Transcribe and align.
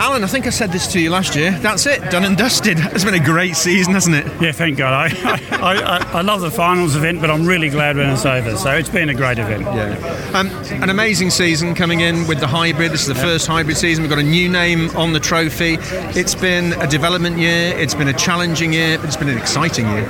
Alan, 0.00 0.24
I 0.24 0.28
think 0.28 0.46
I 0.46 0.50
said 0.50 0.72
this 0.72 0.90
to 0.94 0.98
you 0.98 1.10
last 1.10 1.36
year. 1.36 1.50
That's 1.50 1.84
it, 1.84 2.00
done 2.10 2.24
and 2.24 2.34
dusted. 2.34 2.78
It's 2.78 3.04
been 3.04 3.12
a 3.12 3.22
great 3.22 3.54
season, 3.54 3.92
hasn't 3.92 4.16
it? 4.16 4.24
Yeah, 4.40 4.50
thank 4.50 4.78
God. 4.78 4.94
I, 4.94 5.58
I, 5.58 5.74
I, 5.76 5.98
I 6.14 6.20
love 6.22 6.40
the 6.40 6.50
finals 6.50 6.96
event, 6.96 7.20
but 7.20 7.30
I'm 7.30 7.44
really 7.44 7.68
glad 7.68 7.98
when 7.98 8.08
it's 8.08 8.24
over. 8.24 8.56
So 8.56 8.70
it's 8.70 8.88
been 8.88 9.10
a 9.10 9.14
great 9.14 9.38
event. 9.38 9.60
Yeah. 9.64 10.30
Um, 10.32 10.48
an 10.82 10.88
amazing 10.88 11.28
season 11.28 11.74
coming 11.74 12.00
in 12.00 12.26
with 12.26 12.40
the 12.40 12.46
hybrid. 12.46 12.92
This 12.92 13.02
is 13.02 13.08
the 13.08 13.14
first 13.14 13.46
hybrid 13.46 13.76
season. 13.76 14.02
We've 14.02 14.10
got 14.10 14.20
a 14.20 14.22
new 14.22 14.48
name 14.48 14.88
on 14.96 15.12
the 15.12 15.20
trophy. 15.20 15.76
It's 16.18 16.34
been 16.34 16.72
a 16.80 16.86
development 16.86 17.36
year. 17.36 17.76
It's 17.76 17.94
been 17.94 18.08
a 18.08 18.14
challenging 18.14 18.72
year, 18.72 18.96
but 18.96 19.04
it's 19.04 19.18
been 19.18 19.28
an 19.28 19.36
exciting 19.36 19.86
year. 19.86 20.08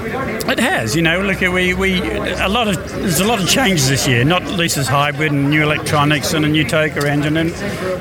It 0.48 0.60
has. 0.60 0.94
You 0.94 1.02
know, 1.02 1.20
look 1.20 1.42
at 1.42 1.52
we 1.52 1.74
we 1.74 2.00
a 2.00 2.48
lot 2.48 2.68
of 2.68 2.76
there's 2.92 3.18
a 3.18 3.26
lot 3.26 3.42
of 3.42 3.48
changes 3.48 3.88
this 3.88 4.06
year. 4.06 4.22
Not 4.24 4.44
least 4.44 4.76
as 4.76 4.86
hybrid 4.86 5.32
and 5.32 5.50
new 5.50 5.64
electronics 5.64 6.32
and 6.32 6.44
a 6.44 6.48
new 6.48 6.62
TOCA 6.62 7.10
engine, 7.10 7.36
and 7.36 7.52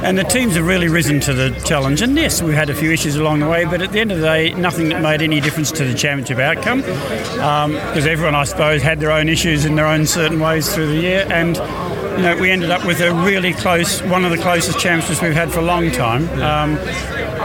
and 0.06 0.20
the 0.20 0.24
teams 0.24 0.56
have 0.56 0.68
really 0.68 0.88
risen 0.88 1.20
to 1.21 1.34
the 1.34 1.50
challenge. 1.66 1.79
And 1.86 2.18
yes, 2.18 2.41
we've 2.41 2.54
had 2.54 2.70
a 2.70 2.75
few 2.75 2.91
issues 2.91 3.16
along 3.16 3.39
the 3.39 3.47
way, 3.47 3.65
but 3.65 3.82
at 3.82 3.92
the 3.92 4.00
end 4.00 4.11
of 4.11 4.20
the 4.20 4.25
day, 4.25 4.54
nothing 4.54 4.89
that 4.89 5.01
made 5.01 5.21
any 5.21 5.39
difference 5.39 5.71
to 5.71 5.86
the 5.86 5.93
championship 5.93 6.37
outcome. 6.37 6.82
Because 6.82 7.37
um, 7.39 7.75
everyone, 7.96 8.36
I 8.36 8.43
suppose, 8.43 8.82
had 8.82 9.00
their 9.00 9.11
own 9.11 9.29
issues 9.29 9.65
in 9.65 9.75
their 9.75 9.87
own 9.87 10.06
certain 10.06 10.39
ways 10.39 10.73
through 10.73 10.87
the 10.87 11.01
year, 11.01 11.25
and 11.29 11.56
you 11.56 12.23
know, 12.23 12.37
we 12.37 12.51
ended 12.51 12.70
up 12.70 12.86
with 12.86 13.00
a 13.00 13.14
really 13.14 13.54
close, 13.54 14.01
one 14.04 14.25
of 14.25 14.32
the 14.32 14.37
closest 14.37 14.78
championships 14.78 15.21
we've 15.21 15.34
had 15.34 15.51
for 15.51 15.60
a 15.60 15.64
long 15.64 15.89
time. 15.89 16.28
Um, 16.42 16.78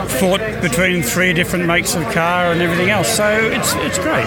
fought 0.08 0.40
between 0.60 1.02
three 1.02 1.32
different 1.32 1.66
makes 1.66 1.94
of 1.94 2.02
car 2.12 2.52
and 2.52 2.60
everything 2.60 2.90
else, 2.90 3.08
so 3.08 3.28
it's 3.28 3.72
it's 3.74 3.98
great. 3.98 4.26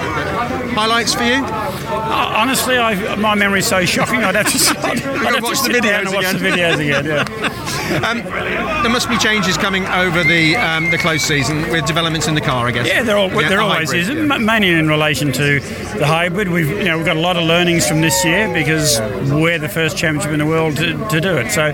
Highlights 0.77 1.13
for 1.13 1.23
you? 1.23 1.43
Uh, 1.43 2.33
honestly, 2.35 2.77
I, 2.77 3.15
my 3.15 3.35
memory 3.35 3.59
is 3.59 3.67
so 3.67 3.83
shocking. 3.85 4.23
I'd 4.23 4.35
have 4.35 4.47
to, 4.47 4.79
I'd, 4.87 5.01
I'd 5.01 5.33
have 5.35 5.43
watch 5.43 5.61
to 5.63 5.73
the 5.73 5.79
watch 6.13 6.25
again. 6.25 6.41
the 6.41 6.49
videos 6.49 6.73
again. 6.79 7.05
Yeah. 7.05 8.03
um, 8.09 8.23
there 8.83 8.91
must 8.91 9.09
be 9.09 9.17
changes 9.17 9.57
coming 9.57 9.85
over 9.89 10.23
the 10.23 10.55
um, 10.55 10.89
the 10.91 10.97
close 10.97 11.23
season 11.23 11.69
with 11.69 11.85
developments 11.85 12.27
in 12.27 12.35
the 12.35 12.41
car, 12.41 12.67
I 12.67 12.71
guess. 12.71 12.87
Yeah, 12.87 13.03
there, 13.03 13.17
all, 13.17 13.29
Yeah, 13.29 13.49
there 13.49 13.57
the 13.57 13.63
always 13.63 13.91
hybrid, 13.91 14.09
is, 14.09 14.29
yeah. 14.29 14.37
mainly 14.37 14.69
in 14.69 14.87
relation 14.87 15.31
to 15.33 15.59
the 15.59 16.05
hybrid. 16.05 16.49
We've 16.49 16.69
you 16.69 16.85
know 16.85 16.97
we've 16.97 17.05
got 17.05 17.17
a 17.17 17.21
lot 17.21 17.37
of 17.37 17.43
learnings 17.43 17.87
from 17.87 18.01
this 18.01 18.23
year 18.25 18.51
because 18.53 18.99
we're 19.31 19.59
the 19.59 19.69
first 19.69 19.97
championship 19.97 20.31
in 20.31 20.39
the 20.39 20.45
world 20.45 20.77
to, 20.77 21.07
to 21.09 21.21
do 21.21 21.37
it. 21.37 21.51
So. 21.51 21.73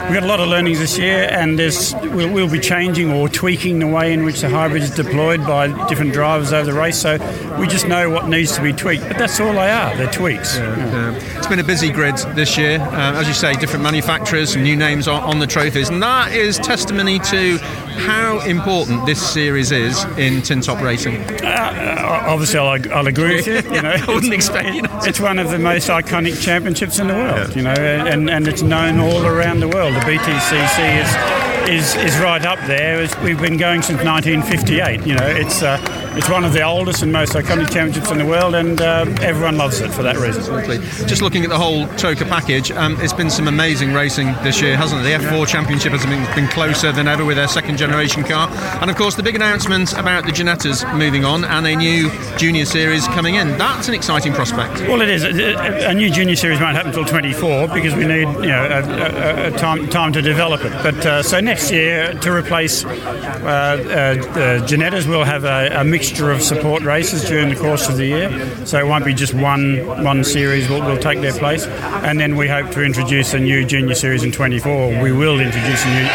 We've 0.00 0.14
got 0.18 0.24
a 0.24 0.28
lot 0.28 0.40
of 0.40 0.48
learnings 0.48 0.78
this 0.78 0.98
year, 0.98 1.28
and 1.30 1.58
there's, 1.58 1.94
we'll, 1.94 2.32
we'll 2.32 2.50
be 2.50 2.58
changing 2.58 3.12
or 3.12 3.28
tweaking 3.28 3.78
the 3.78 3.86
way 3.86 4.12
in 4.12 4.24
which 4.24 4.40
the 4.40 4.48
hybrid 4.48 4.82
is 4.82 4.90
deployed 4.90 5.46
by 5.46 5.68
different 5.88 6.14
drivers 6.14 6.52
over 6.52 6.72
the 6.72 6.76
race. 6.76 6.98
So 6.98 7.18
we 7.60 7.68
just 7.68 7.86
know 7.86 8.08
what 8.08 8.26
needs 8.26 8.56
to 8.56 8.62
be 8.62 8.72
tweaked. 8.72 9.06
But 9.06 9.18
that's 9.18 9.38
all 9.38 9.52
they 9.52 9.70
are, 9.70 9.94
they're 9.96 10.10
tweaks. 10.10 10.56
Yeah. 10.56 11.14
It's 11.36 11.46
been 11.46 11.60
a 11.60 11.64
busy 11.64 11.92
grid 11.92 12.16
this 12.34 12.56
year. 12.56 12.80
Uh, 12.80 13.20
as 13.20 13.28
you 13.28 13.34
say, 13.34 13.52
different 13.54 13.84
manufacturers, 13.84 14.56
new 14.56 14.74
names 14.74 15.06
on, 15.06 15.22
on 15.22 15.38
the 15.38 15.46
trophies, 15.46 15.90
and 15.90 16.02
that 16.02 16.32
is 16.32 16.58
testimony 16.58 17.18
to 17.20 17.49
how 17.58 18.40
important 18.40 19.06
this 19.06 19.20
series 19.20 19.72
is 19.72 20.04
in 20.16 20.42
tin 20.42 20.60
top 20.60 20.80
racing. 20.80 21.16
Uh, 21.42 22.22
obviously, 22.26 22.58
I'll, 22.58 22.92
I'll 22.92 23.06
agree 23.06 23.36
with 23.36 23.46
you. 23.46 23.56
you 23.74 23.82
know, 23.82 23.94
I 23.96 24.14
wouldn't 24.14 24.32
expect 24.32 24.74
you. 24.74 24.82
It's 25.02 25.20
one 25.20 25.38
of 25.38 25.50
the 25.50 25.58
most 25.58 25.88
iconic 25.88 26.40
championships 26.42 26.98
in 26.98 27.08
the 27.08 27.14
world, 27.14 27.54
you 27.54 27.62
know, 27.62 27.70
and, 27.70 28.30
and 28.30 28.48
it's 28.48 28.62
known 28.62 28.98
all 28.98 29.26
around 29.26 29.60
the 29.60 29.68
world. 29.68 29.94
The 29.94 30.00
BTCC 30.00 31.02
is 31.02 31.40
is, 31.68 31.94
is 31.96 32.18
right 32.18 32.44
up 32.44 32.58
there. 32.66 33.06
We've 33.22 33.40
been 33.40 33.56
going 33.56 33.82
since 33.82 34.02
1958. 34.02 35.06
You 35.06 35.14
know, 35.14 35.26
it's 35.26 35.62
uh, 35.62 35.78
it's 36.16 36.28
one 36.28 36.44
of 36.44 36.52
the 36.52 36.62
oldest 36.62 37.02
and 37.02 37.12
most 37.12 37.32
iconic 37.32 37.72
championships 37.72 38.10
in 38.10 38.18
the 38.18 38.26
world, 38.26 38.54
and 38.54 38.80
uh, 38.80 39.04
everyone 39.20 39.56
loves 39.56 39.80
it 39.80 39.90
for 39.90 40.02
that 40.02 40.16
reason. 40.16 40.42
Absolutely. 40.42 40.78
Just 41.06 41.22
looking 41.22 41.44
at 41.44 41.50
the 41.50 41.58
whole 41.58 41.86
TOCA 41.96 42.24
package, 42.26 42.70
um, 42.72 42.96
it's 43.00 43.12
been 43.12 43.30
some 43.30 43.48
amazing 43.48 43.92
racing 43.92 44.32
this 44.42 44.60
year, 44.60 44.76
hasn't 44.76 45.00
it? 45.00 45.04
The 45.04 45.24
F4 45.24 45.46
Championship 45.46 45.92
has 45.92 46.04
been, 46.06 46.24
been 46.34 46.48
closer 46.48 46.92
than 46.92 47.08
ever 47.08 47.24
with 47.24 47.36
their 47.36 47.48
second 47.48 47.78
generation 47.78 48.24
car. 48.24 48.48
And 48.80 48.90
of 48.90 48.96
course, 48.96 49.14
the 49.14 49.22
big 49.22 49.34
announcement 49.34 49.92
about 49.92 50.24
the 50.24 50.32
Ginettas 50.32 50.96
moving 50.96 51.24
on 51.24 51.44
and 51.44 51.66
a 51.66 51.76
new 51.76 52.10
junior 52.36 52.64
series 52.64 53.06
coming 53.08 53.36
in. 53.36 53.56
That's 53.58 53.88
an 53.88 53.94
exciting 53.94 54.32
prospect. 54.32 54.80
Well, 54.82 55.00
it 55.00 55.08
is. 55.08 55.24
A, 55.24 55.94
new 55.94 56.10
junior 56.10 56.36
series 56.36 56.60
won't 56.60 56.76
happen 56.76 56.90
until 56.90 57.04
24 57.04 57.68
because 57.68 57.94
we 57.94 58.06
need 58.06 58.26
you 58.26 58.46
know 58.46 58.64
a, 58.64 59.48
a, 59.48 59.54
a 59.54 59.58
time 59.58 59.88
time 59.88 60.12
to 60.12 60.22
develop 60.22 60.62
it. 60.64 60.72
But 60.82 61.06
uh, 61.06 61.22
so 61.22 61.40
next 61.40 61.70
year 61.70 62.14
to 62.14 62.32
replace 62.32 62.84
uh, 62.84 62.88
uh, 62.88 64.14
the 64.14 64.64
Ginettas, 64.66 65.06
we'll 65.06 65.24
have 65.24 65.44
a, 65.44 65.80
a 65.80 65.84
mixture 66.00 66.30
of 66.30 66.40
support 66.42 66.82
races 66.82 67.22
during 67.28 67.50
the 67.50 67.54
course 67.54 67.86
of 67.90 67.98
the 67.98 68.06
year. 68.06 68.66
So 68.66 68.78
it 68.78 68.86
won't 68.86 69.04
be 69.04 69.12
just 69.12 69.34
one 69.34 69.84
one 70.02 70.24
series 70.24 70.66
will, 70.70 70.80
will 70.80 70.96
take 70.96 71.20
their 71.20 71.34
place. 71.34 71.66
And 71.66 72.18
then 72.18 72.36
we 72.36 72.48
hope 72.48 72.70
to 72.70 72.82
introduce 72.82 73.34
a 73.34 73.38
new 73.38 73.66
junior 73.66 73.94
series 73.94 74.24
in 74.24 74.32
24. 74.32 75.02
We 75.02 75.12
will 75.12 75.40
introduce 75.40 75.84
a 75.84 75.88
new. 75.88 76.08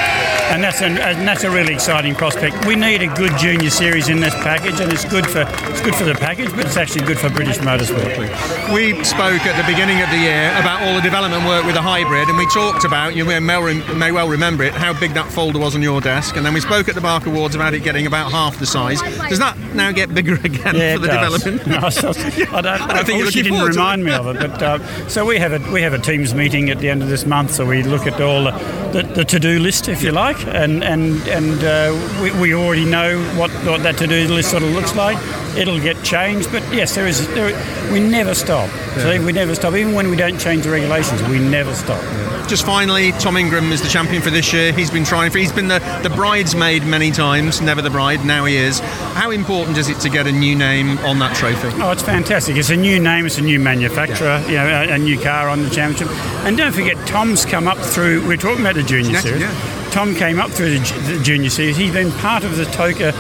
And 0.48 0.64
that's, 0.64 0.82
an, 0.82 1.00
and 1.00 1.28
that's 1.28 1.44
a 1.44 1.50
really 1.50 1.74
exciting 1.74 2.14
prospect. 2.14 2.68
We 2.68 2.76
need 2.76 3.02
a 3.02 3.14
good 3.16 3.36
junior 3.38 3.72
series 3.72 4.10
in 4.10 4.20
this 4.20 4.34
package, 4.36 4.80
and 4.80 4.94
it's 4.94 5.04
good 5.04 5.26
for 5.26 5.42
it's 5.42 5.82
good 5.82 5.96
for 5.96 6.04
the 6.04 6.14
package, 6.14 6.52
but 6.52 6.66
it's 6.66 6.78
actually 6.78 7.06
good 7.06 7.18
for 7.18 7.30
British 7.30 7.58
Motorsport. 7.58 8.72
We 8.72 9.04
spoke 9.04 9.42
at 9.46 9.58
the 9.58 9.72
beginning 9.72 10.02
of 10.02 10.10
the 10.12 10.18
year 10.18 10.52
about 10.60 10.84
all 10.84 10.96
the 10.96 11.02
development 11.02 11.46
work 11.46 11.66
with 11.66 11.74
the 11.74 11.82
hybrid, 11.82 12.30
and 12.30 12.38
we 12.38 12.46
talked 12.48 12.86
about, 12.86 13.16
you 13.16 13.26
may, 13.26 13.40
may 13.40 14.12
well 14.12 14.30
remember 14.30 14.64
it, 14.64 14.74
how 14.74 14.98
big 15.00 15.14
that 15.16 15.32
folder 15.32 15.58
was 15.58 15.76
on 15.76 15.82
your 15.82 16.00
desk. 16.00 16.38
And 16.38 16.46
then 16.46 16.54
we 16.54 16.62
spoke 16.62 16.88
at 16.88 16.96
the 16.96 17.02
BARC 17.02 17.26
Awards 17.26 17.56
about 17.56 17.74
it 17.74 17.84
getting 17.84 18.06
about 18.06 18.32
half 18.32 18.60
the 18.60 18.68
size. 18.68 19.02
Does 19.02 19.40
that 19.40 19.58
now 19.76 19.92
get 19.92 20.14
bigger 20.14 20.36
again 20.36 20.76
Yeah, 20.76 20.94
for 20.96 21.00
the 21.02 21.08
does. 21.08 21.44
development? 21.44 21.68
No, 21.82 21.90
so- 21.90 22.10
I 22.10 22.14
don't, 22.62 22.66
I 22.68 22.78
don't 22.96 23.06
think 23.06 23.18
you're 23.18 23.26
wish 23.28 23.36
you 23.36 23.44
didn't 23.44 23.64
remind 23.66 24.04
me 24.04 24.12
of 24.14 24.28
it. 24.28 24.40
But 24.40 24.62
uh, 24.62 25.08
so 25.08 25.26
we 25.26 25.38
have 25.38 25.54
a 25.54 25.72
we 25.72 25.82
have 25.82 25.94
a 25.94 26.00
teams 26.00 26.34
meeting 26.34 26.70
at 26.70 26.80
the 26.80 26.90
end 26.90 27.02
of 27.04 27.10
this 27.10 27.26
month. 27.26 27.52
So 27.52 27.66
we 27.66 27.84
look 27.84 28.08
at 28.08 28.20
all 28.22 28.46
the, 28.46 28.52
the, 28.94 29.04
the 29.16 29.26
to 29.26 29.40
do 29.40 29.60
list, 29.60 29.88
if 29.88 30.02
you 30.04 30.12
like, 30.12 30.38
and 30.48 30.84
and 30.84 31.26
and 31.28 31.64
uh, 31.64 32.22
we, 32.22 32.32
we 32.40 32.54
already 32.54 32.86
know 32.86 33.22
what, 33.38 33.52
what 33.66 33.84
that 33.84 33.98
to 33.98 34.08
do 34.08 34.28
list 34.28 34.52
sort 34.52 34.64
of 34.64 34.70
looks 34.72 34.96
like. 34.96 35.18
It'll 35.58 35.80
get 35.80 36.04
changed, 36.04 36.52
but 36.52 36.62
yes, 36.74 36.96
there 36.96 37.08
is. 37.08 37.26
There, 37.34 37.54
we 37.92 38.00
never 38.00 38.34
stop. 38.36 38.70
So 38.96 39.24
we 39.24 39.32
never 39.32 39.56
stop. 39.56 39.74
Even 39.74 39.94
when 39.94 40.10
we 40.10 40.16
don't 40.16 40.40
change 40.40 40.64
the 40.64 40.72
regulations, 40.72 41.22
we 41.24 41.40
never 41.40 41.74
stop. 41.74 42.02
Just 42.48 42.66
finally, 42.66 43.12
Tom 43.14 43.38
Ingram 43.38 43.72
is 43.72 43.82
the 43.82 43.88
champion 43.90 44.22
for 44.22 44.30
this 44.30 44.54
year. 44.54 44.72
He's 44.72 44.92
been 44.92 45.04
trying 45.04 45.32
for. 45.32 45.40
He's 45.40 45.52
been 45.52 45.68
the, 45.68 45.80
the 46.04 46.10
bridesmaid 46.12 46.84
many 46.86 47.10
times, 47.12 47.60
never 47.60 47.82
the 47.82 47.90
bride. 47.90 48.24
Now 48.24 48.46
he 48.46 48.56
is. 48.56 48.80
How 49.14 49.32
important 49.32 49.78
is 49.78 49.90
it 49.90 50.00
to 50.02 50.10
get 50.10 50.28
a 50.28 50.32
new 50.32 50.56
name 50.56 50.98
on 51.00 51.18
that 51.20 51.36
trophy? 51.36 51.70
Oh, 51.82 51.92
it's 51.92 52.04
fantastic. 52.04 52.56
It's 52.56 52.70
a 52.70 52.76
new 52.78 53.00
name, 53.00 53.26
it's 53.26 53.40
a 53.40 53.42
new 53.42 53.60
manufacturer, 53.60 54.44
you 54.48 54.56
know, 54.56 54.68
a, 54.68 54.94
a 54.94 54.98
new 54.98 55.20
car 55.20 55.50
on 55.50 55.64
the 55.64 55.70
championship. 55.70 56.16
And 56.46 56.56
don't 56.56 56.72
forget, 56.74 56.96
Tom's 57.08 57.46
come 57.46 57.68
up 57.68 57.80
through, 57.80 58.26
we're 58.28 58.38
talking 58.38 58.62
about 58.62 58.76
the 58.76 58.84
junior 58.84 59.12
Yeah, 59.14 59.20
series. 59.22 59.42
yeah. 59.42 59.90
Tom 59.92 60.14
came 60.14 60.40
up 60.40 60.52
through 60.52 60.78
the, 60.80 61.14
the 61.18 61.24
junior 61.24 61.50
series. 61.50 61.76
He's 61.78 61.94
been 61.94 62.12
part 62.14 62.44
of 62.44 62.58
the 62.58 62.66
TOCA 62.66 63.12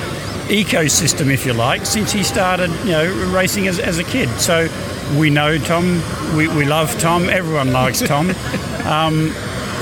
ecosystem, 0.47 1.31
if 1.31 1.45
you 1.45 1.53
like, 1.53 1.85
since 1.85 2.11
he 2.11 2.23
started, 2.23 2.69
you 2.85 2.91
know, 2.91 3.31
racing 3.33 3.67
as, 3.67 3.79
as 3.79 3.99
a 3.99 4.03
kid. 4.03 4.29
So 4.39 4.67
we 5.17 5.29
know 5.29 5.57
Tom, 5.57 6.01
we, 6.35 6.47
we 6.47 6.65
love 6.65 6.97
Tom, 6.99 7.29
everyone 7.29 7.71
likes 7.71 8.01
Tom. 8.01 8.31
Um, 8.85 9.33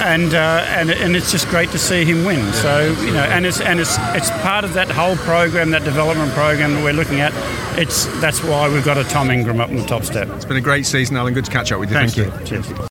and, 0.01 0.33
uh, 0.33 0.65
and 0.69 0.89
and 0.89 1.15
it's 1.15 1.29
just 1.29 1.47
great 1.49 1.69
to 1.71 1.77
see 1.77 2.05
him 2.05 2.23
win. 2.25 2.53
So 2.53 2.91
you 3.01 3.11
know, 3.11 3.23
and 3.23 3.45
it's 3.45 3.59
and 3.59 3.79
it's 3.81 3.97
it's 4.15 4.29
part 4.41 4.63
of 4.63 4.73
that 4.73 4.89
whole 4.89 5.17
program, 5.17 5.71
that 5.71 5.83
development 5.83 6.31
program 6.31 6.73
that 6.73 6.83
we're 6.83 6.93
looking 6.93 7.19
at. 7.19 7.33
It's 7.77 8.05
that's 8.21 8.41
why 8.43 8.69
we've 8.69 8.85
got 8.85 8.97
a 8.97 9.03
Tom 9.03 9.29
Ingram 9.29 9.59
up 9.59 9.69
in 9.69 9.75
the 9.75 9.85
top 9.85 10.03
step. 10.03 10.29
It's 10.29 10.45
been 10.45 10.57
a 10.57 10.61
great 10.61 10.85
season, 10.85 11.17
Alan. 11.17 11.33
Good 11.33 11.45
to 11.45 11.51
catch 11.51 11.71
up 11.71 11.79
with 11.79 11.89
you. 11.89 11.95
Thanks, 11.97 12.15
Thank 12.15 12.29
you. 12.29 12.45
Steve. 12.45 12.65
Cheers. 12.65 12.79